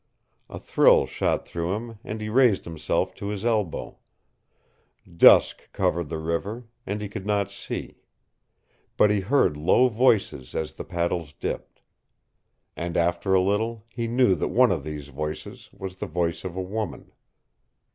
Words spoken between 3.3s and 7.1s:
elbow. Dusk covered the river, and he